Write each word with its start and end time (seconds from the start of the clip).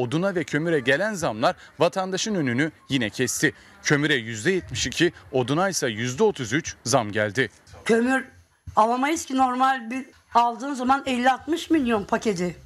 oduna 0.00 0.34
ve 0.34 0.44
kömüre 0.44 0.80
gelen 0.80 1.14
zamlar 1.14 1.56
vatandaşın 1.78 2.34
önünü 2.34 2.72
yine 2.88 3.10
kesti. 3.10 3.52
Kömüre 3.82 4.16
%72, 4.16 5.12
oduna 5.32 5.68
ise 5.68 5.86
%33 5.86 6.74
zam 6.84 7.12
geldi. 7.12 7.50
Kömür 7.84 8.28
alamayız 8.76 9.26
ki 9.26 9.36
normal 9.36 9.90
bir 9.90 10.06
aldığın 10.34 10.74
zaman 10.74 11.02
50-60 11.04 11.72
milyon 11.72 12.04
paketi. 12.04 12.56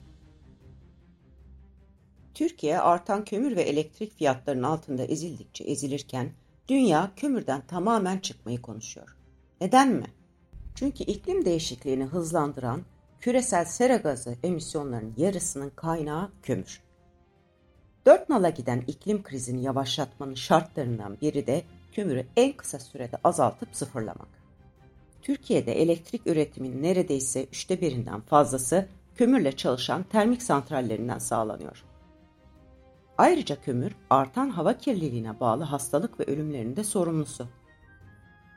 Türkiye 2.35 2.79
artan 2.79 3.25
kömür 3.25 3.57
ve 3.57 3.63
elektrik 3.63 4.19
fiyatlarının 4.19 4.63
altında 4.63 5.05
ezildikçe 5.05 5.65
ezilirken 5.65 6.33
dünya 6.69 7.11
kömürden 7.17 7.67
tamamen 7.67 8.19
çıkmayı 8.19 8.63
konuşuyor. 8.63 9.17
Neden 9.61 9.89
mi? 9.89 10.07
Çünkü 10.75 11.05
iklim 11.05 11.45
değişikliğini 11.45 12.05
hızlandıran 12.05 12.83
küresel 13.21 13.65
sera 13.65 13.97
gazı 13.97 14.37
emisyonlarının 14.43 15.15
yarısının 15.17 15.71
kaynağı 15.77 16.31
kömür. 16.43 16.84
Dört 18.07 18.29
nala 18.29 18.51
giden 18.51 18.83
iklim 18.87 19.23
krizini 19.23 19.63
yavaşlatmanın 19.63 20.35
şartlarından 20.35 21.17
biri 21.21 21.47
de 21.47 21.63
kömürü 21.93 22.27
en 22.37 22.53
kısa 22.53 22.79
sürede 22.79 23.17
azaltıp 23.25 23.69
sıfırlamak. 23.73 24.29
Türkiye'de 25.23 25.83
elektrik 25.83 26.27
üretiminin 26.27 26.83
neredeyse 26.83 27.45
üçte 27.45 27.81
birinden 27.81 28.21
fazlası 28.21 28.89
kömürle 29.17 29.53
çalışan 29.53 30.03
termik 30.03 30.43
santrallerinden 30.43 31.19
sağlanıyor. 31.19 31.85
Ayrıca 33.19 33.61
kömür 33.61 33.93
artan 34.11 34.51
hava 34.51 34.79
kirliliğine 34.79 35.41
bağlı 35.41 35.65
hastalık 35.65 36.21
ve 36.21 36.25
ölümlerin 36.25 36.77
de 36.77 36.85
sorumlusu. 36.85 37.49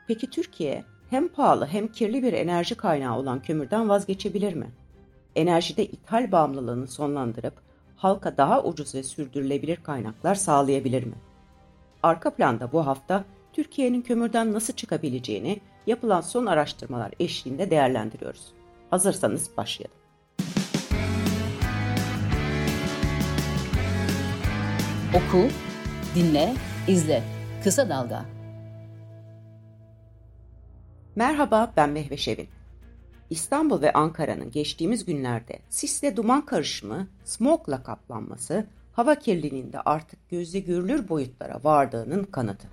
Peki 0.08 0.30
Türkiye 0.30 0.84
hem 1.10 1.28
pahalı 1.28 1.66
hem 1.66 1.88
kirli 1.88 2.22
bir 2.22 2.32
enerji 2.32 2.74
kaynağı 2.74 3.18
olan 3.18 3.42
kömürden 3.42 3.88
vazgeçebilir 3.88 4.54
mi? 4.54 4.70
Enerjide 5.36 5.86
ithal 5.86 6.32
bağımlılığını 6.32 6.86
sonlandırıp 6.86 7.67
halka 7.98 8.36
daha 8.36 8.62
ucuz 8.64 8.94
ve 8.94 9.02
sürdürülebilir 9.02 9.76
kaynaklar 9.76 10.34
sağlayabilir 10.34 11.04
mi? 11.04 11.14
Arka 12.02 12.30
planda 12.30 12.72
bu 12.72 12.86
hafta 12.86 13.24
Türkiye'nin 13.52 14.02
kömürden 14.02 14.52
nasıl 14.52 14.72
çıkabileceğini 14.72 15.60
yapılan 15.86 16.20
son 16.20 16.46
araştırmalar 16.46 17.12
eşliğinde 17.20 17.70
değerlendiriyoruz. 17.70 18.52
Hazırsanız 18.90 19.56
başlayalım. 19.56 19.98
Oku, 25.14 25.48
dinle, 26.14 26.54
izle. 26.88 27.22
Kısa 27.64 27.88
Dalga. 27.88 28.24
Merhaba 31.16 31.72
ben 31.76 31.90
Mehve 31.90 32.16
Şevin. 32.16 32.48
İstanbul 33.30 33.82
ve 33.82 33.92
Ankara'nın 33.92 34.50
geçtiğimiz 34.50 35.04
günlerde 35.04 35.58
sisle 35.68 36.16
duman 36.16 36.46
karışımı, 36.46 37.08
smogla 37.24 37.82
kaplanması, 37.82 38.66
hava 38.92 39.14
kirliliğinde 39.14 39.80
artık 39.80 40.30
gözle 40.30 40.58
görülür 40.58 41.08
boyutlara 41.08 41.64
vardığının 41.64 42.24
kanıtı. 42.24 42.68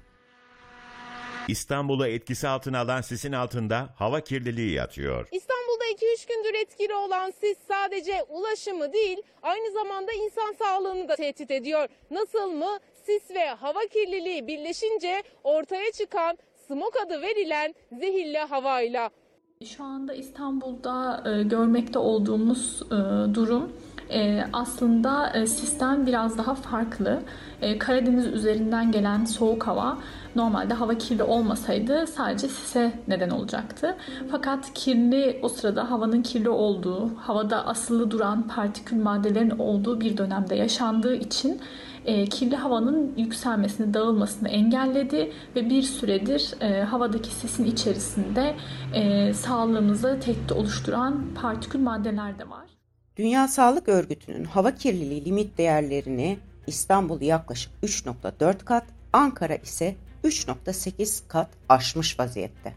İstanbul'u 1.48 2.08
etkisi 2.08 2.48
altına 2.48 2.80
alan 2.80 3.02
sisin 3.02 3.32
altında 3.32 3.90
hava 3.96 4.22
kirliliği 4.22 4.72
yatıyor. 4.72 5.28
İstanbul'da 5.32 5.86
2-3 5.86 6.28
gündür 6.28 6.54
etkili 6.62 6.94
olan 6.94 7.32
sis 7.32 7.58
sadece 7.68 8.24
ulaşımı 8.24 8.94
değil 8.94 9.18
aynı 9.42 9.72
zamanda 9.72 10.12
insan 10.12 10.54
sağlığını 10.60 11.10
da 11.10 11.16
tehdit 11.16 11.52
ediyor. 11.52 11.88
Nasıl 12.12 12.52
mı? 12.52 12.80
Sis 13.06 13.32
ve 13.32 13.48
hava 13.50 13.80
kirliliği 13.80 14.48
birleşince 14.48 15.24
ortaya 15.44 15.92
çıkan 15.92 16.38
smog 16.68 16.94
adı 17.06 17.22
verilen 17.22 17.76
zehirli 17.92 18.38
havayla. 18.38 19.10
Şu 19.64 19.84
anda 19.84 20.14
İstanbul'da 20.14 21.24
e, 21.26 21.44
görmekte 21.44 22.00
olduğumuz 22.00 22.82
e, 22.92 22.96
durum 23.36 23.72
e, 24.10 24.44
aslında 24.54 25.30
e, 25.30 25.48
sistem 25.48 26.06
biraz 26.08 26.38
daha 26.38 26.56
farklı. 26.56 27.22
E, 27.62 27.78
Karadeniz 27.78 28.26
üzerinden 28.26 28.92
gelen 28.92 29.26
soğuk 29.26 29.68
hava 29.68 29.98
normalde 30.36 30.74
hava 30.74 30.94
kirli 30.94 31.24
olmasaydı 31.24 32.08
sadece 32.08 32.48
sise 32.48 32.92
neden 33.08 33.30
olacaktı. 33.30 33.96
Fakat 34.32 34.74
kirli 34.74 35.40
o 35.42 35.50
sırada 35.50 35.92
havanın 35.92 36.22
kirli 36.22 36.50
olduğu, 36.50 37.16
havada 37.18 37.66
asılı 37.66 38.12
duran 38.12 38.48
partikül 38.48 38.98
maddelerin 38.98 39.60
olduğu 39.60 40.02
bir 40.02 40.18
dönemde 40.18 40.56
yaşandığı 40.56 41.16
için 41.16 41.62
e, 42.06 42.26
kirli 42.26 42.56
havanın 42.56 43.14
yükselmesini, 43.18 43.94
dağılmasını 43.94 44.50
engelledi 44.50 45.32
ve 45.56 45.70
bir 45.70 45.84
süredir 45.84 46.54
e, 46.62 46.84
havadaki 46.84 47.30
sisin 47.30 47.66
içerisinde 47.66 48.56
e, 48.94 49.34
sağlığımıza 49.34 50.20
tehdit 50.20 50.52
oluşturan 50.52 51.26
partikül 51.42 51.80
maddeler 51.80 52.40
de 52.40 52.50
var. 52.50 52.66
Dünya 53.18 53.48
Sağlık 53.48 53.90
Örgütü'nün 53.90 54.44
hava 54.44 54.76
kirliliği 54.76 55.26
limit 55.26 55.58
değerlerini 55.58 56.38
İstanbul 56.68 57.22
yaklaşık 57.22 57.72
3.4 57.84 58.58
kat, 58.66 58.84
Ankara 59.14 59.56
ise 59.56 59.96
3.8 60.24 61.28
kat 61.28 61.50
aşmış 61.70 62.20
vaziyette. 62.20 62.74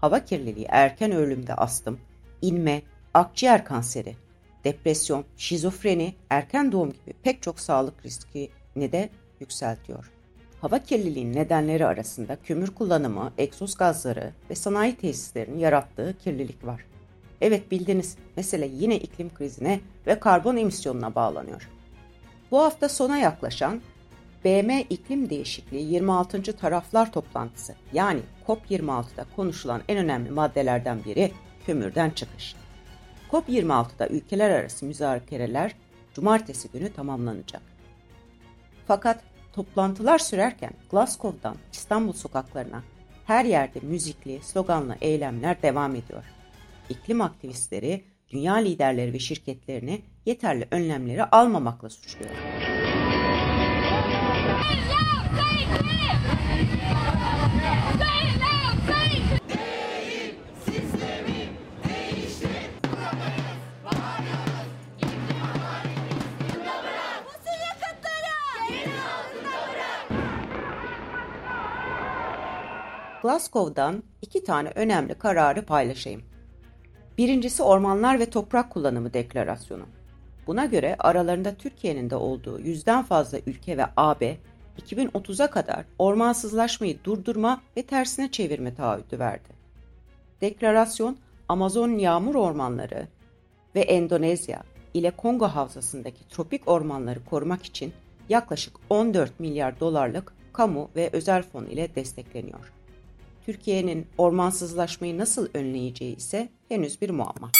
Hava 0.00 0.24
kirliliği 0.24 0.66
erken 0.68 1.12
ölümde 1.12 1.54
astım, 1.54 1.98
inme, 2.42 2.82
akciğer 3.14 3.64
kanseri, 3.64 4.16
depresyon, 4.64 5.24
şizofreni, 5.36 6.14
erken 6.30 6.72
doğum 6.72 6.92
gibi 6.92 7.14
pek 7.22 7.42
çok 7.42 7.60
sağlık 7.60 8.06
riskini 8.06 8.92
de 8.92 9.10
yükseltiyor. 9.40 10.10
Hava 10.60 10.78
kirliliğinin 10.78 11.34
nedenleri 11.34 11.86
arasında 11.86 12.36
kömür 12.44 12.74
kullanımı, 12.74 13.32
egzoz 13.38 13.74
gazları 13.74 14.32
ve 14.50 14.54
sanayi 14.54 14.96
tesislerinin 14.96 15.58
yarattığı 15.58 16.16
kirlilik 16.24 16.66
var. 16.66 16.84
Evet 17.40 17.70
bildiniz, 17.70 18.16
mesele 18.36 18.66
yine 18.66 18.96
iklim 18.96 19.34
krizine 19.34 19.80
ve 20.06 20.20
karbon 20.20 20.56
emisyonuna 20.56 21.14
bağlanıyor. 21.14 21.68
Bu 22.50 22.58
hafta 22.58 22.88
sona 22.88 23.18
yaklaşan 23.18 23.80
BM 24.44 24.80
İklim 24.90 25.30
Değişikliği 25.30 25.92
26. 25.92 26.42
Taraflar 26.42 27.12
Toplantısı 27.12 27.74
yani 27.92 28.20
COP26'da 28.46 29.26
konuşulan 29.36 29.82
en 29.88 29.98
önemli 29.98 30.30
maddelerden 30.30 31.04
biri 31.04 31.32
kömürden 31.66 32.10
çıkış. 32.10 32.54
COP26'da 33.30 34.08
ülkeler 34.08 34.50
arası 34.50 34.86
müzakereler 34.86 35.74
cumartesi 36.14 36.68
günü 36.68 36.92
tamamlanacak. 36.92 37.62
Fakat 38.86 39.20
toplantılar 39.52 40.18
sürerken 40.18 40.72
Glasgow'dan 40.90 41.56
İstanbul 41.72 42.12
sokaklarına 42.12 42.82
her 43.24 43.44
yerde 43.44 43.80
müzikli, 43.82 44.40
sloganlı 44.42 44.96
eylemler 45.00 45.62
devam 45.62 45.94
ediyor. 45.94 46.24
İklim 46.90 47.20
aktivistleri 47.20 48.04
dünya 48.32 48.54
liderleri 48.54 49.12
ve 49.12 49.18
şirketlerini 49.18 50.02
yeterli 50.26 50.68
önlemleri 50.70 51.24
almamakla 51.24 51.90
suçluyor. 51.90 52.30
Glasgow'dan 73.22 74.02
iki 74.22 74.44
tane 74.44 74.68
önemli 74.74 75.14
kararı 75.14 75.62
paylaşayım. 75.62 76.22
Birincisi 77.18 77.62
Ormanlar 77.62 78.18
ve 78.18 78.30
Toprak 78.30 78.70
Kullanımı 78.70 79.12
Deklarasyonu. 79.12 79.82
Buna 80.46 80.64
göre 80.64 80.96
aralarında 80.98 81.54
Türkiye'nin 81.54 82.10
de 82.10 82.16
olduğu 82.16 82.60
yüzden 82.60 83.02
fazla 83.02 83.38
ülke 83.46 83.76
ve 83.76 83.84
AB 83.96 84.36
2030'a 84.86 85.50
kadar 85.50 85.84
ormansızlaşmayı 85.98 87.04
durdurma 87.04 87.60
ve 87.76 87.82
tersine 87.82 88.30
çevirme 88.30 88.74
taahhüdü 88.74 89.18
verdi. 89.18 89.48
Deklarasyon 90.40 91.16
Amazon 91.48 91.90
yağmur 91.90 92.34
ormanları 92.34 93.08
ve 93.74 93.80
Endonezya 93.80 94.62
ile 94.94 95.10
Kongo 95.10 95.46
havzasındaki 95.46 96.28
tropik 96.28 96.68
ormanları 96.68 97.24
korumak 97.24 97.62
için 97.62 97.92
yaklaşık 98.28 98.76
14 98.90 99.40
milyar 99.40 99.80
dolarlık 99.80 100.34
kamu 100.52 100.90
ve 100.96 101.10
özel 101.12 101.42
fon 101.42 101.64
ile 101.64 101.94
destekleniyor. 101.94 102.77
Türkiye'nin 103.48 104.06
ormansızlaşmayı 104.18 105.18
nasıl 105.18 105.48
önleyeceği 105.54 106.16
ise 106.16 106.48
henüz 106.68 107.00
bir 107.00 107.10
muamma. 107.10 107.50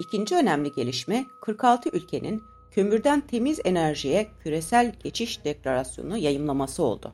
İkinci 0.00 0.34
önemli 0.34 0.72
gelişme 0.72 1.26
46 1.40 1.88
ülkenin 1.88 2.42
kömürden 2.70 3.20
temiz 3.20 3.60
enerjiye 3.64 4.28
küresel 4.42 4.94
geçiş 5.02 5.44
deklarasyonu 5.44 6.16
yayımlaması 6.16 6.82
oldu. 6.82 7.12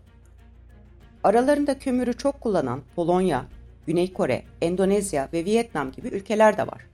Aralarında 1.24 1.78
kömürü 1.78 2.14
çok 2.14 2.40
kullanan 2.40 2.82
Polonya, 2.94 3.46
Güney 3.86 4.12
Kore, 4.12 4.44
Endonezya 4.62 5.28
ve 5.32 5.44
Vietnam 5.44 5.92
gibi 5.92 6.08
ülkeler 6.08 6.56
de 6.56 6.66
var. 6.66 6.86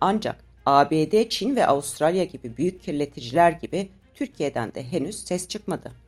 Ancak 0.00 0.44
ABD, 0.66 1.28
Çin 1.28 1.56
ve 1.56 1.66
Avustralya 1.66 2.24
gibi 2.24 2.56
büyük 2.56 2.82
kirleticiler 2.82 3.52
gibi 3.52 3.88
Türkiye'den 4.14 4.74
de 4.74 4.82
henüz 4.82 5.24
ses 5.24 5.48
çıkmadı. 5.48 6.03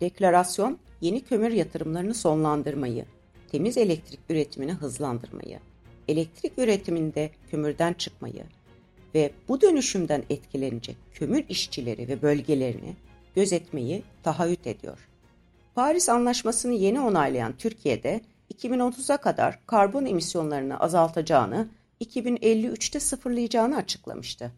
Deklarasyon 0.00 0.78
yeni 1.00 1.20
kömür 1.20 1.50
yatırımlarını 1.50 2.14
sonlandırmayı, 2.14 3.04
temiz 3.52 3.78
elektrik 3.78 4.20
üretimini 4.28 4.72
hızlandırmayı, 4.72 5.60
elektrik 6.08 6.58
üretiminde 6.58 7.30
kömürden 7.50 7.92
çıkmayı 7.92 8.44
ve 9.14 9.30
bu 9.48 9.60
dönüşümden 9.60 10.22
etkilenecek 10.30 10.96
kömür 11.12 11.44
işçileri 11.48 12.08
ve 12.08 12.22
bölgelerini 12.22 12.96
gözetmeyi 13.34 14.02
taahhüt 14.22 14.66
ediyor. 14.66 15.08
Paris 15.74 16.08
Anlaşması'nı 16.08 16.72
yeni 16.72 17.00
onaylayan 17.00 17.56
Türkiye'de 17.58 18.20
2030'a 18.54 19.16
kadar 19.16 19.66
karbon 19.66 20.06
emisyonlarını 20.06 20.80
azaltacağını, 20.80 21.68
2053'te 22.00 23.00
sıfırlayacağını 23.00 23.76
açıklamıştı. 23.76 24.52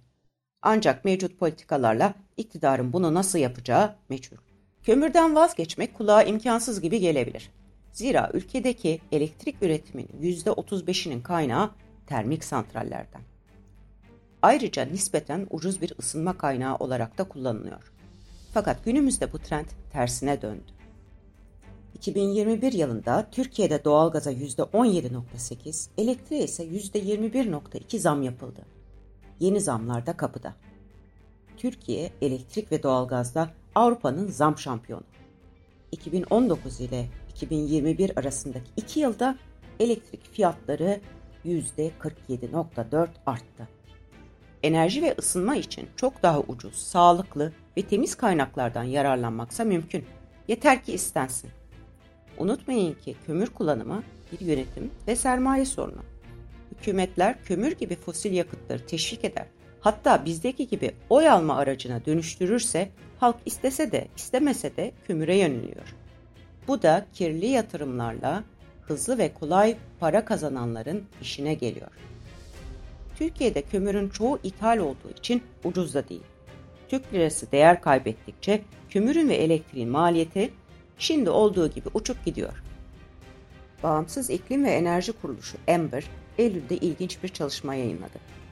Ancak 0.62 1.04
mevcut 1.04 1.38
politikalarla 1.38 2.14
iktidarın 2.36 2.92
bunu 2.92 3.14
nasıl 3.14 3.38
yapacağı 3.38 3.94
meçhul. 4.08 4.45
Kömürden 4.86 5.34
vazgeçmek 5.34 5.94
kulağa 5.94 6.22
imkansız 6.22 6.80
gibi 6.80 7.00
gelebilir. 7.00 7.50
Zira 7.92 8.30
ülkedeki 8.34 9.00
elektrik 9.12 9.62
üretiminin 9.62 10.08
%35'inin 10.22 11.22
kaynağı 11.22 11.70
termik 12.06 12.44
santrallerden. 12.44 13.20
Ayrıca 14.42 14.84
nispeten 14.84 15.46
ucuz 15.50 15.80
bir 15.80 15.92
ısınma 15.98 16.38
kaynağı 16.38 16.76
olarak 16.76 17.18
da 17.18 17.24
kullanılıyor. 17.24 17.92
Fakat 18.54 18.84
günümüzde 18.84 19.32
bu 19.32 19.38
trend 19.38 19.66
tersine 19.92 20.42
döndü. 20.42 20.72
2021 21.94 22.72
yılında 22.72 23.28
Türkiye'de 23.32 23.84
doğalgaza 23.84 24.32
%17.8, 24.32 25.88
elektriğe 25.98 26.44
ise 26.44 26.64
%21.2 26.64 27.98
zam 27.98 28.22
yapıldı. 28.22 28.60
Yeni 29.40 29.60
zamlar 29.60 30.06
da 30.06 30.16
kapıda. 30.16 30.54
Türkiye 31.56 32.12
elektrik 32.22 32.72
ve 32.72 32.82
doğalgazda 32.82 33.50
Avrupa'nın 33.76 34.28
zam 34.28 34.58
şampiyonu. 34.58 35.04
2019 35.92 36.80
ile 36.80 37.06
2021 37.30 38.18
arasındaki 38.18 38.70
2 38.76 39.00
yılda 39.00 39.38
elektrik 39.80 40.32
fiyatları 40.32 41.00
%47.4 41.44 43.08
arttı. 43.26 43.68
Enerji 44.62 45.02
ve 45.02 45.14
ısınma 45.18 45.56
için 45.56 45.88
çok 45.96 46.22
daha 46.22 46.40
ucuz, 46.40 46.74
sağlıklı 46.74 47.52
ve 47.76 47.82
temiz 47.82 48.14
kaynaklardan 48.14 48.82
yararlanmaksa 48.84 49.64
mümkün. 49.64 50.04
Yeter 50.48 50.84
ki 50.84 50.92
istensin. 50.92 51.50
Unutmayın 52.38 52.94
ki 52.94 53.16
kömür 53.26 53.46
kullanımı 53.46 54.02
bir 54.32 54.46
yönetim 54.46 54.90
ve 55.08 55.16
sermaye 55.16 55.64
sorunu. 55.64 56.02
Hükümetler 56.70 57.44
kömür 57.44 57.72
gibi 57.72 57.96
fosil 57.96 58.32
yakıtları 58.32 58.86
teşvik 58.86 59.24
eder. 59.24 59.46
Hatta 59.86 60.24
bizdeki 60.24 60.68
gibi 60.68 60.90
oy 61.10 61.28
alma 61.28 61.56
aracına 61.56 62.04
dönüştürürse 62.06 62.88
halk 63.20 63.36
istese 63.44 63.92
de 63.92 64.08
istemese 64.16 64.76
de 64.76 64.92
kömüre 65.06 65.36
yöneliyor. 65.36 65.94
Bu 66.68 66.82
da 66.82 67.06
kirli 67.12 67.46
yatırımlarla 67.46 68.44
hızlı 68.82 69.18
ve 69.18 69.34
kolay 69.34 69.76
para 70.00 70.24
kazananların 70.24 71.04
işine 71.22 71.54
geliyor. 71.54 71.90
Türkiye'de 73.16 73.62
kömürün 73.62 74.08
çoğu 74.08 74.38
ithal 74.42 74.78
olduğu 74.78 75.10
için 75.18 75.42
ucuz 75.64 75.94
da 75.94 76.08
değil. 76.08 76.24
Türk 76.88 77.14
lirası 77.14 77.52
değer 77.52 77.80
kaybettikçe 77.80 78.62
kömürün 78.90 79.28
ve 79.28 79.34
elektriğin 79.34 79.88
maliyeti 79.88 80.50
şimdi 80.98 81.30
olduğu 81.30 81.70
gibi 81.70 81.88
uçup 81.94 82.24
gidiyor. 82.24 82.62
Bağımsız 83.82 84.30
İklim 84.30 84.64
ve 84.64 84.70
Enerji 84.70 85.12
Kuruluşu 85.12 85.56
Ember, 85.66 86.04
Eylül'de 86.38 86.76
ilginç 86.76 87.22
bir 87.22 87.28
çalışma 87.28 87.74
yayınladı. 87.74 88.45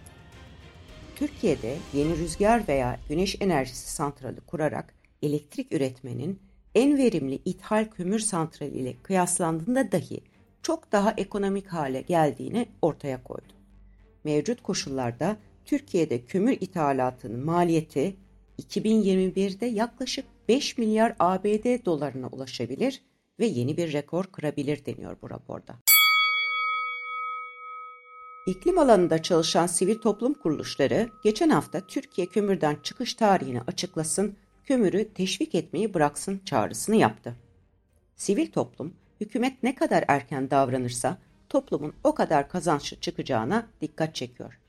Türkiye'de 1.17 1.77
yeni 1.95 2.19
rüzgar 2.19 2.69
veya 2.69 3.01
güneş 3.09 3.37
enerjisi 3.41 3.93
santrali 3.93 4.41
kurarak 4.41 4.95
elektrik 5.23 5.73
üretmenin 5.73 6.39
en 6.75 6.99
verimli 6.99 7.35
ithal 7.45 7.85
kömür 7.97 8.19
santrali 8.19 8.79
ile 8.79 8.95
kıyaslandığında 9.03 9.93
dahi 9.93 10.21
çok 10.63 10.93
daha 10.93 11.15
ekonomik 11.17 11.67
hale 11.67 12.01
geldiğini 12.01 12.67
ortaya 12.83 13.23
koydu. 13.23 13.53
Mevcut 14.25 14.63
koşullarda 14.63 15.37
Türkiye'de 15.65 16.25
kömür 16.25 16.53
ithalatının 16.61 17.45
maliyeti 17.45 18.17
2021'de 18.63 19.67
yaklaşık 19.67 20.25
5 20.49 20.79
milyar 20.79 21.17
ABD 21.19 21.85
dolarına 21.85 22.27
ulaşabilir 22.27 23.03
ve 23.41 23.47
yeni 23.47 23.77
bir 23.77 23.93
rekor 23.93 24.25
kırabilir 24.25 24.87
deniyor 24.87 25.17
bu 25.23 25.31
raporda. 25.31 25.94
İklim 28.47 28.79
alanında 28.79 29.23
çalışan 29.23 29.67
sivil 29.67 29.99
toplum 29.99 30.35
kuruluşları 30.35 31.09
geçen 31.23 31.49
hafta 31.49 31.81
Türkiye 31.81 32.27
kömürden 32.27 32.77
çıkış 32.83 33.15
tarihini 33.15 33.61
açıklasın, 33.61 34.37
kömürü 34.65 35.09
teşvik 35.15 35.55
etmeyi 35.55 35.95
bıraksın 35.95 36.41
çağrısını 36.45 36.97
yaptı. 36.97 37.37
Sivil 38.17 38.53
toplum, 38.53 38.95
hükümet 39.21 39.63
ne 39.63 39.75
kadar 39.75 40.05
erken 40.09 40.51
davranırsa 40.51 41.19
toplumun 41.49 41.95
o 42.05 42.15
kadar 42.15 42.49
kazançlı 42.49 42.97
çıkacağına 43.01 43.67
dikkat 43.81 44.15
çekiyor. 44.15 44.61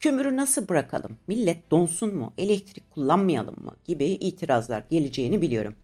Kömürü 0.00 0.36
nasıl 0.36 0.68
bırakalım, 0.68 1.18
millet 1.26 1.70
donsun 1.70 2.14
mu, 2.14 2.32
elektrik 2.38 2.90
kullanmayalım 2.90 3.64
mı 3.64 3.76
gibi 3.84 4.04
itirazlar 4.04 4.84
geleceğini 4.90 5.42
biliyorum. 5.42 5.74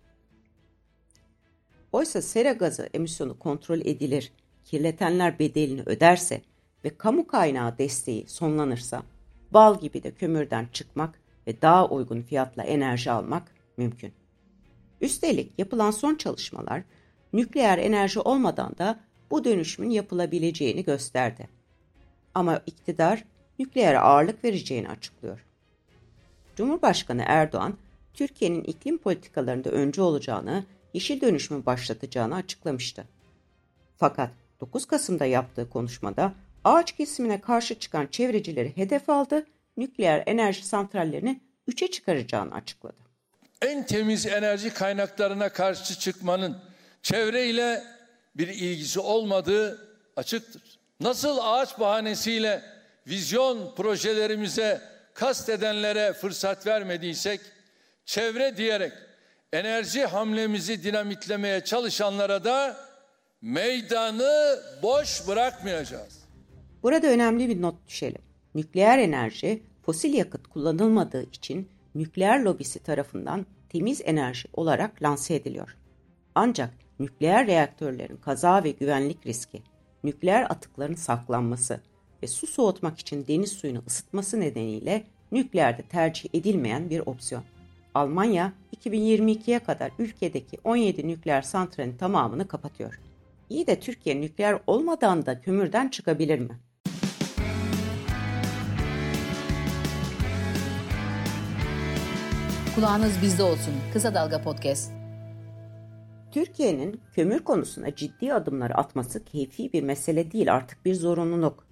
Oysa 1.92 2.22
sera 2.22 2.52
gazı 2.52 2.88
emisyonu 2.94 3.38
kontrol 3.38 3.80
edilir, 3.80 4.32
kirletenler 4.64 5.38
bedelini 5.38 5.82
öderse 5.86 6.42
ve 6.84 6.98
kamu 6.98 7.26
kaynağı 7.26 7.78
desteği 7.78 8.26
sonlanırsa 8.28 9.02
bal 9.50 9.80
gibi 9.80 10.02
de 10.02 10.10
kömürden 10.10 10.68
çıkmak 10.72 11.20
ve 11.46 11.62
daha 11.62 11.88
uygun 11.88 12.22
fiyatla 12.22 12.62
enerji 12.62 13.10
almak 13.10 13.54
mümkün. 13.76 14.12
Üstelik 15.00 15.58
yapılan 15.58 15.90
son 15.90 16.14
çalışmalar 16.14 16.82
nükleer 17.32 17.78
enerji 17.78 18.20
olmadan 18.20 18.78
da 18.78 19.00
bu 19.30 19.44
dönüşümün 19.44 19.90
yapılabileceğini 19.90 20.84
gösterdi. 20.84 21.48
Ama 22.34 22.62
iktidar 22.66 23.24
nükleere 23.58 23.98
ağırlık 23.98 24.44
vereceğini 24.44 24.88
açıklıyor. 24.88 25.44
Cumhurbaşkanı 26.56 27.22
Erdoğan, 27.26 27.74
Türkiye'nin 28.14 28.64
iklim 28.64 28.98
politikalarında 28.98 29.70
öncü 29.70 30.00
olacağını, 30.00 30.64
yeşil 30.94 31.20
dönüşümü 31.20 31.66
başlatacağını 31.66 32.34
açıklamıştı. 32.34 33.04
Fakat 33.96 34.30
9 34.60 34.86
Kasım'da 34.86 35.24
yaptığı 35.24 35.70
konuşmada 35.70 36.34
ağaç 36.66 36.92
kesimine 36.92 37.40
karşı 37.40 37.78
çıkan 37.78 38.06
çevrecileri 38.06 38.76
hedef 38.76 39.10
aldı, 39.10 39.46
nükleer 39.76 40.22
enerji 40.26 40.66
santrallerini 40.66 41.40
3'e 41.68 41.90
çıkaracağını 41.90 42.54
açıkladı. 42.54 42.96
En 43.62 43.86
temiz 43.86 44.26
enerji 44.26 44.74
kaynaklarına 44.74 45.48
karşı 45.48 45.98
çıkmanın 45.98 46.58
çevreyle 47.02 47.84
bir 48.36 48.48
ilgisi 48.48 49.00
olmadığı 49.00 49.88
açıktır. 50.16 50.62
Nasıl 51.00 51.38
ağaç 51.42 51.78
bahanesiyle 51.78 52.62
vizyon 53.06 53.74
projelerimize 53.74 54.80
kastedenlere 55.14 56.12
fırsat 56.12 56.66
vermediysek, 56.66 57.40
çevre 58.04 58.56
diyerek 58.56 58.92
enerji 59.52 60.04
hamlemizi 60.04 60.84
dinamitlemeye 60.84 61.64
çalışanlara 61.64 62.44
da 62.44 62.76
meydanı 63.42 64.62
boş 64.82 65.28
bırakmayacağız. 65.28 66.25
Burada 66.86 67.06
önemli 67.06 67.48
bir 67.48 67.62
not 67.62 67.88
düşelim. 67.88 68.22
Nükleer 68.54 68.98
enerji 68.98 69.62
fosil 69.82 70.14
yakıt 70.14 70.46
kullanılmadığı 70.46 71.22
için 71.22 71.68
nükleer 71.94 72.40
lobisi 72.40 72.78
tarafından 72.78 73.46
temiz 73.68 74.02
enerji 74.04 74.48
olarak 74.52 75.02
lanse 75.02 75.34
ediliyor. 75.34 75.76
Ancak 76.34 76.74
nükleer 76.98 77.46
reaktörlerin 77.46 78.16
kaza 78.16 78.64
ve 78.64 78.70
güvenlik 78.70 79.26
riski, 79.26 79.62
nükleer 80.04 80.46
atıkların 80.50 80.94
saklanması 80.94 81.80
ve 82.22 82.26
su 82.26 82.46
soğutmak 82.46 82.98
için 82.98 83.26
deniz 83.26 83.52
suyunu 83.52 83.82
ısıtması 83.86 84.40
nedeniyle 84.40 85.04
nükleerde 85.32 85.82
tercih 85.82 86.28
edilmeyen 86.34 86.90
bir 86.90 87.00
opsiyon. 87.06 87.44
Almanya 87.94 88.52
2022'ye 88.76 89.58
kadar 89.58 89.92
ülkedeki 89.98 90.58
17 90.64 91.08
nükleer 91.08 91.42
santralin 91.42 91.96
tamamını 91.96 92.48
kapatıyor. 92.48 93.00
İyi 93.50 93.66
de 93.66 93.80
Türkiye 93.80 94.20
nükleer 94.20 94.58
olmadan 94.66 95.26
da 95.26 95.40
kömürden 95.40 95.88
çıkabilir 95.88 96.38
mi? 96.38 96.60
Kulağınız 102.76 103.22
bizde 103.22 103.42
olsun. 103.42 103.74
Kısa 103.92 104.14
Dalga 104.14 104.42
Podcast. 104.42 104.92
Türkiye'nin 106.32 107.00
kömür 107.14 107.38
konusuna 107.38 107.94
ciddi 107.94 108.34
adımlar 108.34 108.70
atması 108.74 109.24
keyfi 109.24 109.72
bir 109.72 109.82
mesele 109.82 110.32
değil 110.32 110.54
artık 110.54 110.84
bir 110.84 110.94
zorunluluk. 110.94 111.66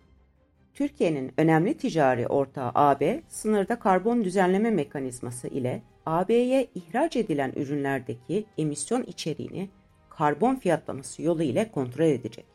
Türkiye'nin 0.74 1.32
önemli 1.36 1.76
ticari 1.76 2.26
ortağı 2.26 2.70
AB, 2.74 3.22
sınırda 3.28 3.78
karbon 3.78 4.24
düzenleme 4.24 4.70
mekanizması 4.70 5.48
ile 5.48 5.82
AB'ye 6.06 6.66
ihraç 6.74 7.16
edilen 7.16 7.52
ürünlerdeki 7.56 8.46
emisyon 8.58 9.02
içeriğini 9.02 9.68
karbon 10.10 10.56
fiyatlaması 10.56 11.22
yolu 11.22 11.42
ile 11.42 11.70
kontrol 11.72 12.04
edecek. 12.04 12.46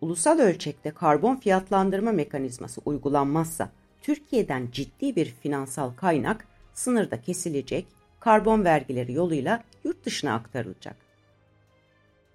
Ulusal 0.00 0.38
ölçekte 0.38 0.90
karbon 0.90 1.36
fiyatlandırma 1.36 2.12
mekanizması 2.12 2.80
uygulanmazsa 2.84 3.70
Türkiye'den 4.02 4.68
ciddi 4.72 5.16
bir 5.16 5.26
finansal 5.26 5.90
kaynak 5.90 6.55
sınırda 6.76 7.20
kesilecek, 7.20 7.86
karbon 8.20 8.64
vergileri 8.64 9.12
yoluyla 9.12 9.64
yurt 9.84 10.04
dışına 10.04 10.34
aktarılacak. 10.34 10.96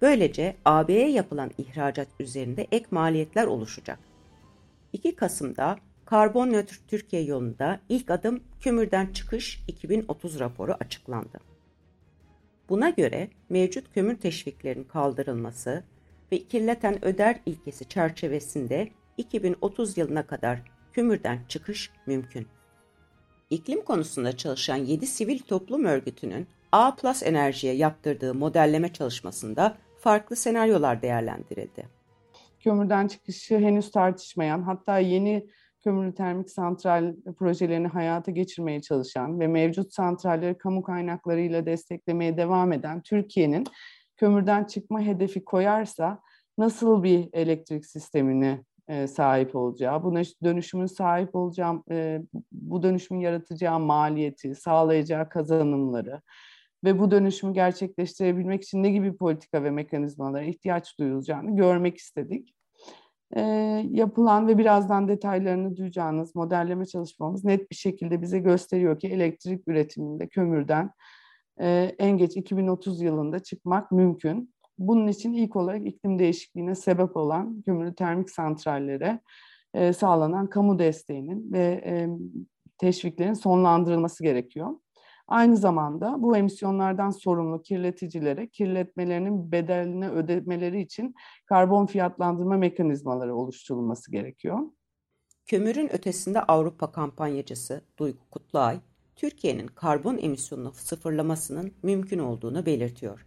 Böylece 0.02 0.56
AB'ye 0.64 1.10
yapılan 1.10 1.50
ihracat 1.58 2.08
üzerinde 2.20 2.66
ek 2.72 2.86
maliyetler 2.90 3.46
oluşacak. 3.46 3.98
2 4.92 5.16
Kasım'da 5.16 5.78
Karbon 6.04 6.52
nötr 6.52 6.80
Türkiye 6.88 7.22
yolunda 7.22 7.80
ilk 7.88 8.10
adım 8.10 8.42
kömürden 8.60 9.06
çıkış 9.06 9.64
2030 9.68 10.40
raporu 10.40 10.76
açıklandı. 10.80 11.40
Buna 12.68 12.90
göre 12.90 13.28
mevcut 13.48 13.94
kömür 13.94 14.16
teşviklerinin 14.16 14.84
kaldırılması 14.84 15.84
ve 16.32 16.38
kirleten 16.38 17.04
öder 17.04 17.40
ilkesi 17.46 17.88
çerçevesinde 17.88 18.88
2030 19.16 19.98
yılına 19.98 20.26
kadar 20.26 20.62
kömürden 20.92 21.38
çıkış 21.48 21.90
mümkün. 22.06 22.46
İklim 23.52 23.84
konusunda 23.84 24.36
çalışan 24.36 24.76
7 24.76 25.06
sivil 25.06 25.38
toplum 25.38 25.84
örgütünün 25.84 26.46
A 26.72 26.94
Plus 26.94 27.22
Enerji'ye 27.22 27.74
yaptırdığı 27.74 28.34
modelleme 28.34 28.92
çalışmasında 28.92 29.76
farklı 29.98 30.36
senaryolar 30.36 31.02
değerlendirildi. 31.02 31.88
Kömürden 32.60 33.06
çıkışı 33.06 33.58
henüz 33.58 33.90
tartışmayan, 33.90 34.62
hatta 34.62 34.98
yeni 34.98 35.46
kömürlü 35.84 36.14
termik 36.14 36.50
santral 36.50 37.14
projelerini 37.38 37.86
hayata 37.86 38.30
geçirmeye 38.30 38.82
çalışan 38.82 39.40
ve 39.40 39.46
mevcut 39.46 39.94
santralleri 39.94 40.58
kamu 40.58 40.82
kaynaklarıyla 40.82 41.66
desteklemeye 41.66 42.36
devam 42.36 42.72
eden 42.72 43.02
Türkiye'nin 43.02 43.64
kömürden 44.16 44.64
çıkma 44.64 45.00
hedefi 45.00 45.44
koyarsa 45.44 46.20
nasıl 46.58 47.02
bir 47.02 47.28
elektrik 47.32 47.86
sistemini 47.86 48.64
e, 48.92 49.06
sahip 49.06 49.56
olacağı, 49.56 50.02
bu 50.02 50.14
dönüşümün 50.44 50.86
sahip 50.86 51.34
olacağı, 51.34 51.82
e, 51.90 52.20
bu 52.52 52.82
dönüşümün 52.82 53.20
yaratacağı 53.20 53.80
maliyeti, 53.80 54.54
sağlayacağı 54.54 55.28
kazanımları 55.28 56.22
ve 56.84 56.98
bu 56.98 57.10
dönüşümü 57.10 57.54
gerçekleştirebilmek 57.54 58.62
için 58.62 58.82
ne 58.82 58.90
gibi 58.90 59.16
politika 59.16 59.64
ve 59.64 59.70
mekanizmalara 59.70 60.42
ihtiyaç 60.42 60.98
duyulacağını 60.98 61.56
görmek 61.56 61.98
istedik. 61.98 62.54
E, 63.36 63.40
yapılan 63.90 64.48
ve 64.48 64.58
birazdan 64.58 65.08
detaylarını 65.08 65.76
duyacağınız 65.76 66.34
modelleme 66.34 66.86
çalışmamız 66.86 67.44
net 67.44 67.70
bir 67.70 67.76
şekilde 67.76 68.22
bize 68.22 68.38
gösteriyor 68.38 68.98
ki 68.98 69.08
elektrik 69.08 69.68
üretiminde 69.68 70.28
kömürden 70.28 70.90
en 71.98 72.18
geç 72.18 72.36
2030 72.36 73.00
yılında 73.00 73.38
çıkmak 73.38 73.92
mümkün. 73.92 74.51
Bunun 74.78 75.08
için 75.08 75.32
ilk 75.32 75.56
olarak 75.56 75.86
iklim 75.86 76.18
değişikliğine 76.18 76.74
sebep 76.74 77.16
olan 77.16 77.62
kömürlü 77.62 77.94
termik 77.94 78.30
santrallere 78.30 79.20
e, 79.74 79.92
sağlanan 79.92 80.46
kamu 80.46 80.78
desteğinin 80.78 81.52
ve 81.52 81.82
e, 81.86 82.08
teşviklerin 82.78 83.34
sonlandırılması 83.34 84.22
gerekiyor. 84.22 84.70
Aynı 85.28 85.56
zamanda 85.56 86.22
bu 86.22 86.36
emisyonlardan 86.36 87.10
sorumlu 87.10 87.62
kirleticilere 87.62 88.48
kirletmelerinin 88.48 89.52
bedelini 89.52 90.08
ödemeleri 90.08 90.80
için 90.80 91.14
karbon 91.46 91.86
fiyatlandırma 91.86 92.56
mekanizmaları 92.56 93.36
oluşturulması 93.36 94.10
gerekiyor. 94.10 94.58
Kömürün 95.46 95.92
ötesinde 95.92 96.42
Avrupa 96.42 96.92
kampanyacısı 96.92 97.84
Duygu 97.98 98.30
Kutluay, 98.30 98.80
Türkiye'nin 99.16 99.66
karbon 99.66 100.18
emisyonunu 100.18 100.72
sıfırlamasının 100.72 101.72
mümkün 101.82 102.18
olduğunu 102.18 102.66
belirtiyor. 102.66 103.26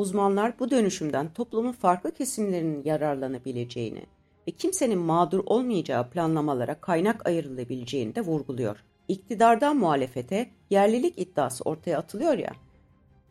Uzmanlar 0.00 0.58
bu 0.58 0.70
dönüşümden 0.70 1.32
toplumun 1.32 1.72
farklı 1.72 2.14
kesimlerinin 2.14 2.84
yararlanabileceğini 2.84 4.02
ve 4.48 4.50
kimsenin 4.50 4.98
mağdur 4.98 5.42
olmayacağı 5.46 6.10
planlamalara 6.10 6.80
kaynak 6.80 7.26
ayrılabileceğini 7.26 8.14
de 8.14 8.20
vurguluyor. 8.20 8.84
İktidardan 9.08 9.76
muhalefete 9.76 10.50
yerlilik 10.70 11.18
iddiası 11.18 11.64
ortaya 11.64 11.98
atılıyor 11.98 12.38
ya, 12.38 12.52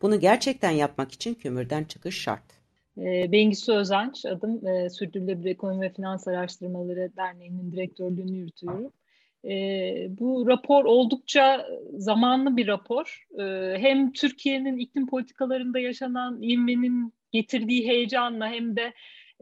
bunu 0.02 0.20
gerçekten 0.20 0.70
yapmak 0.70 1.12
için 1.12 1.34
kömürden 1.34 1.84
çıkış 1.84 2.20
şart. 2.20 2.44
Ee, 2.98 3.32
Bengisu 3.32 3.72
Özenç 3.74 4.24
adım. 4.26 4.66
E, 4.66 4.90
Sürdürülebilir 4.90 5.50
Ekonomi 5.50 5.80
ve 5.80 5.92
Finans 5.92 6.28
Araştırmaları 6.28 7.10
Derneği'nin 7.16 7.72
direktörlüğünü 7.72 8.36
yürütüyorum. 8.36 8.92
E, 9.44 9.52
bu 10.08 10.46
rapor 10.46 10.84
oldukça 10.84 11.66
zamanlı 11.92 12.56
bir 12.56 12.66
rapor. 12.66 13.26
E, 13.38 13.76
hem 13.78 14.12
Türkiye'nin 14.12 14.76
iklim 14.76 15.06
politikalarında 15.06 15.78
yaşanan 15.78 16.42
ivmenin 16.42 17.14
getirdiği 17.32 17.88
heyecanla 17.88 18.48
hem 18.48 18.76
de 18.76 18.92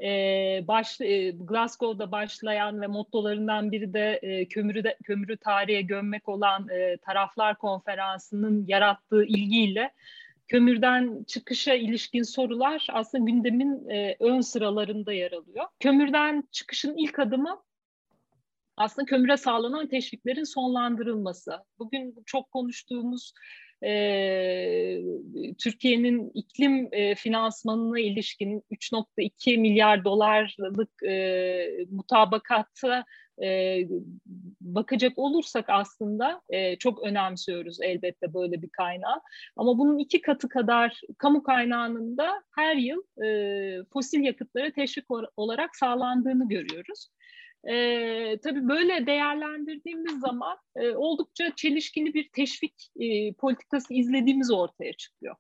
e, 0.03 0.69
baş, 0.69 1.01
e, 1.01 1.31
Glasgow'da 1.31 2.13
başlayan 2.13 2.81
ve 2.81 2.87
mottolarından 2.87 3.73
biri 3.73 3.93
de 3.93 4.19
e, 4.23 4.49
kömürü 4.49 4.85
de, 4.85 4.97
kömürü 5.05 5.37
tarihe 5.37 5.83
gömmek 5.83 6.29
olan 6.29 6.69
e, 6.69 6.97
taraflar 6.97 7.59
konferansının 7.59 8.65
yarattığı 8.69 9.25
ilgiyle 9.25 9.93
kömürden 10.49 11.25
çıkışa 11.25 11.75
ilişkin 11.75 12.23
sorular 12.23 12.87
aslında 12.93 13.25
gündemin 13.25 13.89
e, 13.89 14.17
ön 14.21 14.41
sıralarında 14.41 15.13
yer 15.13 15.33
alıyor. 15.33 15.65
Kömürden 15.81 16.45
çıkışın 16.53 16.97
ilk 16.97 17.19
adımı 17.19 17.63
aslında 18.79 19.07
kömüre 19.07 19.37
sağlanan 19.37 19.89
teşviklerin 19.89 20.45
sonlandırılması. 20.45 21.53
Bugün 21.79 22.15
çok 22.27 22.51
konuştuğumuz 22.51 23.33
e, 23.85 23.91
Türkiye'nin 25.59 26.31
iklim 26.35 26.89
e, 26.93 27.15
finansmanına 27.15 28.01
ilişkin 28.01 28.63
3.2 28.71 29.59
milyar 29.59 30.05
dolarlık 30.05 31.03
e, 31.03 31.87
mutabakata 31.91 33.05
e, 33.43 33.79
bakacak 34.61 35.19
olursak 35.19 35.65
aslında 35.69 36.43
e, 36.49 36.77
çok 36.77 37.03
önemsiyoruz 37.03 37.79
elbette 37.83 38.35
böyle 38.35 38.63
bir 38.63 38.69
kaynağı. 38.69 39.21
Ama 39.57 39.79
bunun 39.79 39.99
iki 39.99 40.21
katı 40.21 40.49
kadar 40.49 41.01
kamu 41.19 41.43
kaynağının 41.43 42.17
da 42.17 42.43
her 42.57 42.77
yıl 42.77 43.25
e, 43.25 43.85
fosil 43.93 44.21
yakıtlara 44.21 44.73
teşvik 44.73 45.07
olarak 45.37 45.77
sağlandığını 45.77 46.49
görüyoruz. 46.49 47.09
E, 47.65 47.75
tabii 48.39 48.69
böyle 48.69 49.07
değerlendirdiğimiz 49.07 50.21
zaman 50.21 50.57
e, 50.77 50.91
oldukça 50.91 51.53
çelişkili 51.57 52.15
bir 52.15 52.29
teşvik 52.29 52.91
e, 53.01 53.33
politikası 53.33 53.95
izlediğimiz 53.95 54.51
ortaya 54.51 54.93
çıkıyor. 54.93 55.37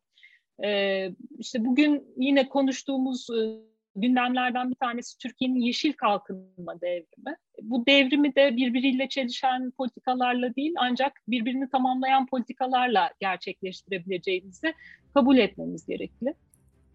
E, 0.64 1.10
işte 1.38 1.64
bugün 1.64 2.14
yine 2.16 2.48
konuştuğumuz 2.48 3.26
e, 3.30 3.68
gündemlerden 3.96 4.70
bir 4.70 4.74
tanesi 4.74 5.18
Türkiye'nin 5.18 5.60
yeşil 5.60 5.92
kalkınma 5.92 6.80
devrimi. 6.80 7.36
Bu 7.62 7.86
devrimi 7.86 8.34
de 8.34 8.56
birbiriyle 8.56 9.08
çelişen 9.08 9.70
politikalarla 9.70 10.56
değil 10.56 10.74
ancak 10.78 11.12
birbirini 11.28 11.70
tamamlayan 11.70 12.26
politikalarla 12.26 13.10
gerçekleştirebileceğimizi 13.20 14.74
kabul 15.14 15.38
etmemiz 15.38 15.86
gerekli. 15.86 16.34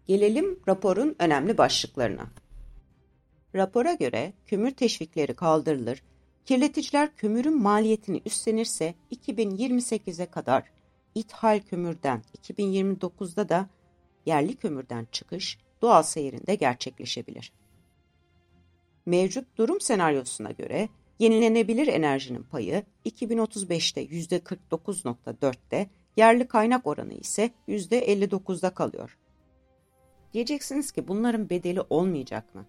Gelelim 0.06 0.58
raporun 0.68 1.16
önemli 1.18 1.58
başlıklarına. 1.58 2.26
Rapora 3.54 3.94
göre 3.94 4.32
kömür 4.46 4.70
teşvikleri 4.70 5.34
kaldırılır, 5.34 6.02
kirleticiler 6.44 7.16
kömürün 7.16 7.62
maliyetini 7.62 8.22
üstlenirse 8.26 8.94
2028'e 9.12 10.26
kadar 10.26 10.64
ithal 11.14 11.60
kömürden 11.60 12.22
2029'da 12.42 13.48
da 13.48 13.68
yerli 14.26 14.56
kömürden 14.56 15.06
çıkış 15.12 15.58
doğal 15.82 16.02
seyrinde 16.02 16.54
gerçekleşebilir. 16.54 17.52
Mevcut 19.06 19.58
durum 19.58 19.80
senaryosuna 19.80 20.50
göre 20.50 20.88
yenilenebilir 21.18 21.86
enerjinin 21.86 22.42
payı 22.42 22.82
2035'te 23.06 24.04
%49.4'te, 24.04 25.90
yerli 26.16 26.48
kaynak 26.48 26.86
oranı 26.86 27.14
ise 27.14 27.50
%59'da 27.68 28.70
kalıyor. 28.70 29.18
Diyeceksiniz 30.32 30.92
ki 30.92 31.08
bunların 31.08 31.50
bedeli 31.50 31.80
olmayacak 31.90 32.54
mı? 32.54 32.66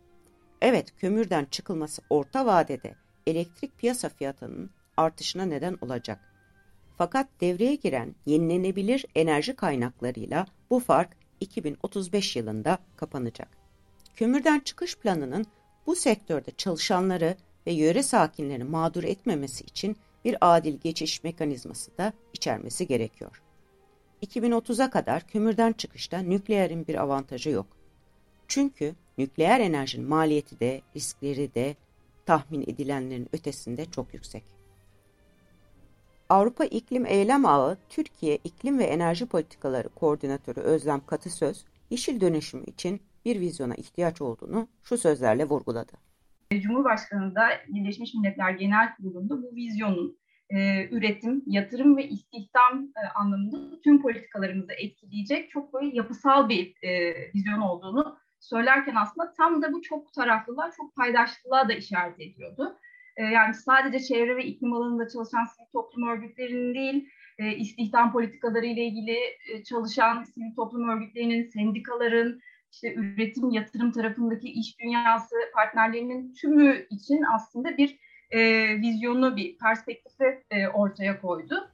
Evet, 0.62 0.94
kömürden 0.98 1.46
çıkılması 1.46 2.02
orta 2.10 2.46
vadede 2.46 2.96
elektrik 3.28 3.78
piyasa 3.78 4.10
fiyatının 4.10 4.70
artışına 4.98 5.46
neden 5.46 5.78
olacak. 5.82 6.20
Fakat 6.98 7.28
devreye 7.42 7.76
giren 7.76 8.16
yenilenebilir 8.26 9.06
enerji 9.16 9.56
kaynaklarıyla 9.56 10.46
bu 10.70 10.80
fark 10.80 11.10
2035 11.40 12.36
yılında 12.36 12.78
kapanacak. 12.96 13.48
Kömürden 14.16 14.60
çıkış 14.60 14.98
planının 14.98 15.46
bu 15.88 15.96
sektörde 15.96 16.52
çalışanları 16.52 17.38
ve 17.68 17.72
yöre 17.72 18.04
sakinlerini 18.04 18.64
mağdur 18.64 19.04
etmemesi 19.04 19.64
için 19.64 19.98
bir 20.26 20.38
adil 20.42 20.78
geçiş 20.78 21.24
mekanizması 21.24 21.98
da 21.98 22.14
içermesi 22.34 22.88
gerekiyor. 22.88 23.42
2030'a 24.24 24.90
kadar 24.90 25.28
kömürden 25.28 25.74
çıkışta 25.74 26.20
nükleerin 26.20 26.88
bir 26.88 26.96
avantajı 26.96 27.50
yok. 27.50 27.68
Çünkü 28.48 28.96
nükleer 29.18 29.60
enerjinin 29.60 30.08
maliyeti 30.08 30.60
de 30.60 30.82
riskleri 30.96 31.56
de 31.56 31.76
tahmin 32.26 32.62
edilenlerin 32.62 33.30
ötesinde 33.34 33.86
çok 33.86 34.14
yüksek. 34.14 34.44
Avrupa 36.30 36.66
İklim 36.66 37.06
Eylem 37.06 37.46
Ağı 37.46 37.78
Türkiye 37.90 38.36
İklim 38.44 38.80
ve 38.80 38.84
Enerji 38.84 39.26
Politikaları 39.26 39.90
Koordinatörü 39.90 40.60
Özlem 40.60 41.06
Katısöz, 41.06 41.66
yeşil 41.90 42.22
dönüşüm 42.22 42.64
için 42.68 43.02
bir 43.26 43.40
vizyona 43.40 43.76
ihtiyaç 43.76 44.22
olduğunu 44.22 44.68
şu 44.84 44.98
sözlerle 44.98 45.46
vurguladı. 45.46 45.92
Cumhurbaşkanı 46.62 47.36
da 47.36 47.48
Birleşmiş 47.68 48.14
Milletler 48.14 48.52
Genel 48.52 48.96
Kurulu'nda 48.96 49.44
bu 49.44 49.56
vizyonun 49.56 50.18
e, 50.50 50.90
üretim, 50.90 51.44
yatırım 51.48 51.98
ve 51.98 52.10
istihdam 52.10 52.84
e, 52.84 53.08
anlamında 53.16 53.82
tüm 53.82 54.02
politikalarımızı 54.02 54.74
etkileyecek 54.74 55.50
çok 55.50 55.74
böyle 55.74 55.96
yapısal 55.96 56.50
bir 56.50 56.84
e, 56.84 57.14
vizyon 57.36 57.60
olduğunu 57.60 58.18
söylerken 58.50 58.96
aslında 58.96 59.34
tam 59.34 59.62
da 59.62 59.74
bu 59.74 59.82
çok 59.82 60.14
taraflılığa, 60.14 60.72
çok 60.78 60.96
paydaşlılığa 60.96 61.70
da 61.70 61.74
işaret 61.74 62.20
ediyordu. 62.20 62.78
E, 63.18 63.24
yani 63.24 63.54
sadece 63.54 64.00
çevre 64.00 64.38
ve 64.38 64.46
iklim 64.46 64.74
alanında 64.74 65.10
çalışan 65.10 65.46
sivil 65.46 65.72
toplum 65.72 66.10
örgütlerinin 66.10 66.74
değil, 66.74 67.10
e, 67.38 67.56
istihdam 67.56 68.12
politikaları 68.12 68.66
ile 68.66 68.86
ilgili 68.86 69.18
e, 69.52 69.64
çalışan 69.64 70.24
sivil 70.24 70.56
toplum 70.56 70.90
örgütlerinin, 70.90 71.50
sendikaların, 71.50 72.42
işte 72.72 72.94
üretim, 72.94 73.50
yatırım 73.50 73.92
tarafındaki 73.92 74.50
iş 74.50 74.80
dünyası 74.80 75.36
partnerlerinin 75.54 76.34
tümü 76.34 76.88
için 76.90 77.24
aslında 77.36 77.78
bir 77.78 78.00
e, 78.32 78.40
vizyonu, 78.82 79.36
bir 79.36 79.58
perspektifi 79.58 80.44
e, 80.52 80.68
ortaya 80.68 81.22
koydu. 81.22 81.70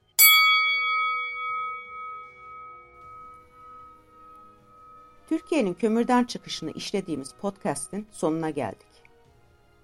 Türkiye'nin 5.32 5.74
kömürden 5.74 6.24
çıkışını 6.24 6.72
işlediğimiz 6.72 7.34
podcast'in 7.42 8.08
sonuna 8.12 8.50
geldik. 8.50 8.88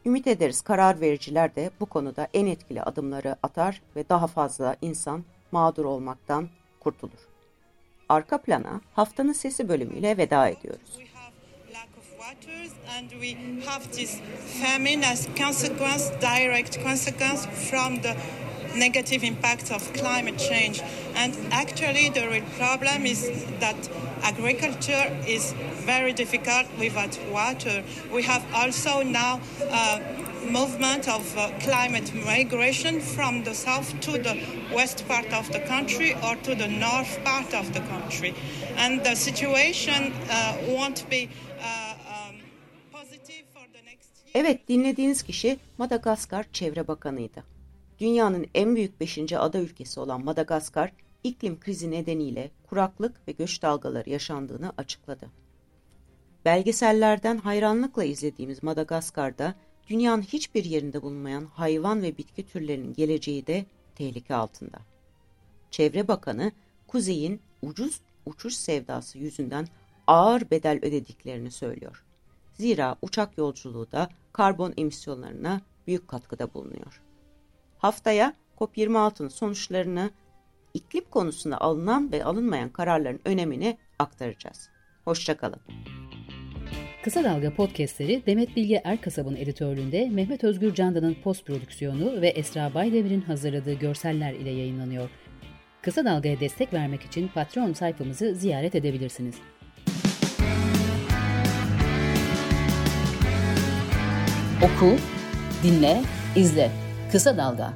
Ümit 0.06 0.28
ederiz 0.28 0.62
karar 0.62 1.02
vericiler 1.02 1.56
de 1.56 1.72
bu 1.80 1.86
konuda 1.86 2.28
en 2.34 2.46
etkili 2.46 2.82
adımları 2.84 3.36
atar 3.44 3.82
ve 3.96 4.10
daha 4.10 4.28
fazla 4.28 4.76
insan 4.82 5.24
mağdur 5.52 5.86
olmaktan 5.86 6.50
kurtulur. 6.80 7.20
Arka 8.10 8.42
plana 8.42 8.82
haftanın 8.94 9.34
sesi 9.34 9.70
bölümüyle 9.70 10.18
veda 10.18 10.48
ediyoruz. 10.50 11.00
and 12.98 13.12
we 13.22 13.34
have 13.66 13.92
this 13.92 14.22
famine 14.62 15.04
as 15.04 15.28
consequence, 15.36 16.10
direct 16.22 16.84
consequence 16.84 17.42
from 17.70 18.02
the 18.02 18.16
negative 18.78 19.24
impact 19.24 19.72
of 19.72 19.82
climate 19.94 20.38
change. 20.38 20.82
And 21.16 21.36
actually, 21.52 22.10
the 22.10 22.28
real 22.28 22.44
problem 22.58 23.06
is 23.06 23.46
that 23.60 23.76
agriculture 24.24 25.06
is 25.28 25.54
very 25.86 26.14
difficult 26.14 26.68
without 26.80 27.18
water. 27.32 27.84
We 28.12 28.24
have 28.24 28.44
also 28.54 29.04
now 29.04 29.40
uh, 29.70 30.00
movement 30.50 31.08
of 31.08 31.38
uh, 31.38 31.52
climate 31.60 32.14
migration 32.14 33.02
from 33.02 33.44
the 33.44 33.54
south 33.54 34.00
to 34.02 34.12
the 34.12 34.36
west 34.74 35.08
part 35.08 35.32
of 35.34 35.52
the 35.52 35.60
country 35.60 36.16
or 36.24 36.36
to 36.38 36.56
the 36.56 36.68
north 36.68 37.24
part 37.24 37.54
of 37.54 37.74
the 37.74 37.82
country. 37.82 38.34
And 38.78 39.04
the 39.04 39.16
situation 39.16 40.14
uh, 40.30 40.58
won't 40.68 41.10
be 41.10 41.30
uh, 41.62 41.98
Evet 44.34 44.68
dinlediğiniz 44.68 45.24
kişi 45.24 45.58
Madagaskar 45.78 46.46
Çevre 46.54 46.88
Bakanı'ydı. 46.88 47.57
Dünyanın 48.00 48.46
en 48.56 48.76
büyük 48.76 49.00
5. 49.00 49.34
ada 49.34 49.60
ülkesi 49.60 50.00
olan 50.00 50.26
Madagaskar, 50.26 50.92
iklim 51.24 51.60
krizi 51.60 51.92
nedeniyle 51.92 52.52
kuraklık 52.70 53.28
ve 53.28 53.32
göç 53.32 53.62
dalgaları 53.62 54.10
yaşandığını 54.10 54.74
açıkladı. 54.78 55.30
Belgesellerden 56.46 57.38
hayranlıkla 57.38 58.04
izlediğimiz 58.04 58.64
Madagaskar'da 58.64 59.56
dünyanın 59.90 60.22
hiçbir 60.22 60.66
yerinde 60.66 61.02
bulunmayan 61.02 61.46
hayvan 61.46 62.02
ve 62.02 62.18
bitki 62.18 62.46
türlerinin 62.46 62.94
geleceği 62.94 63.48
de 63.48 63.66
tehlike 63.96 64.36
altında. 64.36 64.78
Çevre 65.72 66.08
Bakanı, 66.08 66.52
Kuzey'in 66.88 67.42
ucuz 67.62 68.02
uçuş 68.26 68.54
sevdası 68.56 69.18
yüzünden 69.18 69.68
ağır 70.08 70.52
bedel 70.52 70.80
ödediklerini 70.82 71.52
söylüyor. 71.52 72.06
Zira 72.54 72.96
uçak 73.02 73.38
yolculuğu 73.38 73.92
da 73.92 74.10
karbon 74.34 74.74
emisyonlarına 74.78 75.62
büyük 75.88 76.08
katkıda 76.08 76.54
bulunuyor. 76.54 77.07
Haftaya 77.78 78.34
COP26'nın 78.60 79.28
sonuçlarını, 79.28 80.10
iklim 80.74 81.04
konusunda 81.12 81.62
alınan 81.62 82.12
ve 82.12 82.24
alınmayan 82.24 82.70
kararların 82.70 83.22
önemini 83.26 83.78
aktaracağız. 84.00 84.70
Hoşçakalın. 85.06 85.60
Kısa 87.04 87.24
Dalga 87.24 87.56
podcastleri 87.56 88.24
Demet 88.26 88.56
Bilge 88.56 88.82
Erkasab'ın 88.84 89.36
editörlüğünde 89.36 90.10
Mehmet 90.10 90.44
Özgür 90.44 90.74
Candan'ın 90.74 91.16
post 91.24 91.46
prodüksiyonu 91.46 92.22
ve 92.22 92.28
Esra 92.28 92.74
Baydemir'in 92.74 93.22
hazırladığı 93.22 93.74
görseller 93.74 94.34
ile 94.34 94.50
yayınlanıyor. 94.50 95.10
Kısa 95.82 96.06
Dalga'ya 96.06 96.40
destek 96.40 96.74
vermek 96.74 97.02
için 97.02 97.28
Patreon 97.28 97.74
sayfamızı 97.74 98.36
ziyaret 98.36 98.76
edebilirsiniz. 98.76 99.36
Oku, 104.64 104.96
dinle, 105.64 106.02
izle. 106.36 106.87
Kısa 107.12 107.38
Dalga. 107.38 107.74